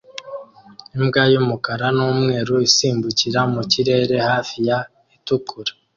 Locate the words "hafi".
4.29-4.57